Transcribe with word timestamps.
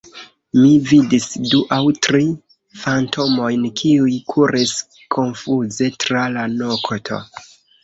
Mi 0.59 0.69
vidis 0.91 1.27
du 1.51 1.59
aŭ 1.77 1.79
tri 2.07 2.21
fantomojn, 2.85 3.69
kiuj 3.83 4.17
kuris 4.33 4.75
konfuze 5.19 5.93
tra 6.07 6.27
la 6.39 6.49
nokto. 6.59 7.25